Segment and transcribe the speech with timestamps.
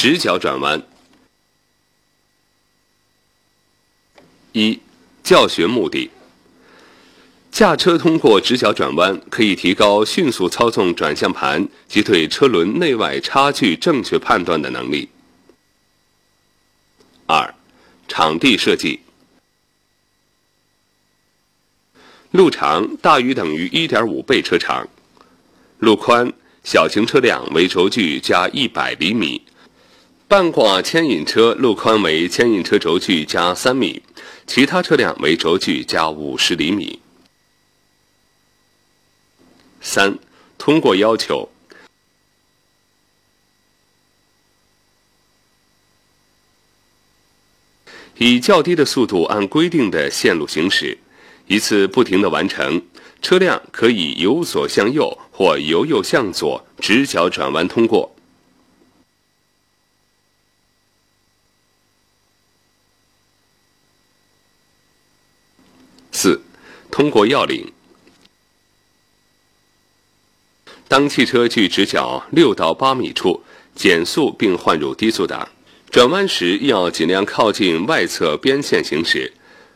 [0.00, 0.80] 直角转弯。
[4.52, 4.78] 一、
[5.24, 6.08] 教学目的。
[7.50, 15.08] 驾车通过直角转弯，可以提高迅速操纵转向盘及对车轮内外差距正确判断的能力。
[17.26, 17.52] 二、
[18.06, 19.00] 场地设计。
[22.30, 24.88] 路长大于等于1.5倍车长，
[25.80, 26.32] 路宽
[26.70, 29.40] 小型车辆为轴距加100厘米，
[30.28, 34.02] 半挂牵引车路宽为牵引车轴距加3米，
[34.46, 37.00] 其他车辆为轴距加50厘米。
[39.80, 40.18] 三、
[40.58, 41.48] 通过要求，
[48.18, 50.98] 以较低的速度按规定的线路行驶。
[51.46, 52.82] 一次不停的完成，
[53.22, 58.12] 车辆可以由左向右或由右向左直角转弯通过。
[66.10, 66.42] 四，
[66.90, 67.72] 通过要领。
[70.88, 73.44] 当汽车距直角六到八米处
[73.76, 75.48] 减速并换入低速档，
[75.88, 79.32] 转弯时要尽量靠近外侧边线行驶。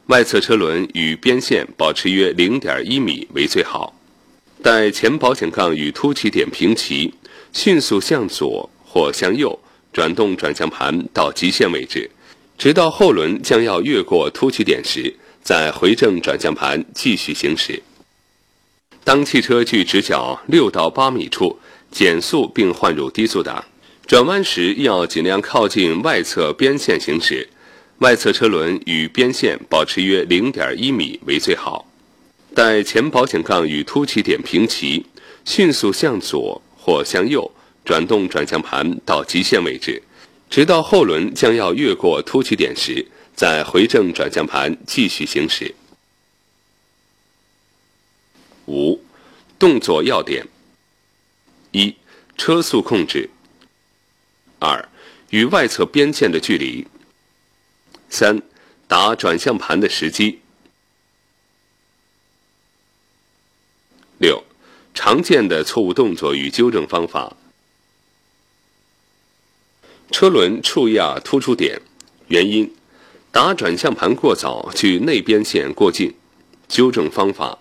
[0.06, 3.94] 外侧车轮与边线保持约零点一米为最好。
[4.62, 7.12] 待前保险杠与凸起点平齐，
[7.52, 9.58] 迅速向左或向右
[9.92, 12.08] 转动转向盘到极限位置，
[12.56, 17.82] 直到后轮将要越过凸起点时，再回正转向盘继续行驶。
[19.02, 21.58] 当汽车距直角六到八米处
[21.90, 23.64] 减速并换入低速档，
[24.06, 27.48] 转弯时要尽量靠近外侧边线行驶。
[27.98, 31.86] 外侧车轮与边线保持约零点一米为最好。
[32.54, 35.06] 待前保险杠与凸起点平齐，
[35.44, 37.50] 迅速向左或向右
[37.84, 40.02] 转动转向盘到极限位置，
[40.50, 45.74] 直到后轮将要越过凸起点时，再回正转向盘继续行驶。
[48.66, 49.02] 五、
[49.58, 50.46] 动作要点：
[51.70, 51.96] 一、
[52.36, 53.28] 车速控制；
[54.58, 54.88] 二、
[55.30, 56.86] 与外侧边线的距离。
[58.10, 58.42] 三、
[58.86, 60.41] 打转向盘的时机。
[64.22, 64.44] 六、
[64.94, 67.36] 常见的错误动作与纠正方法。
[70.12, 71.82] 车轮触压突出点，
[72.28, 72.72] 原因：
[73.32, 76.14] 打转向盘过早，距内边线过近。
[76.68, 77.58] 纠正方法：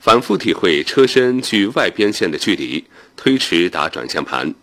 [0.00, 2.82] 反复体会车身距外边线的距离，
[3.14, 4.54] 推迟打转向盘。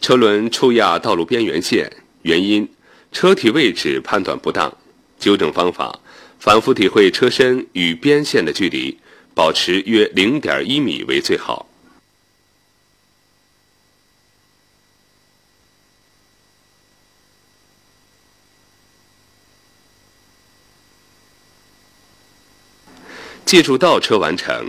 [0.00, 1.92] 车轮触压道路边缘线，
[2.22, 2.68] 原因。
[3.12, 4.76] 车体位置判断不当，
[5.20, 6.00] 纠正方法：
[6.40, 8.98] 反复体会车身与边线的距离，
[9.34, 11.66] 保持约零点一米为最好。
[23.44, 24.68] 借助倒车完成，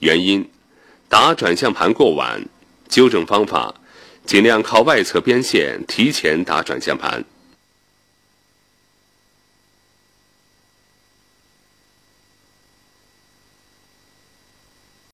[0.00, 0.48] 原因：
[1.08, 2.44] 打转向盘过晚。
[2.88, 3.74] 纠正方法：
[4.26, 7.24] 尽量靠外侧边线提前打转向盘。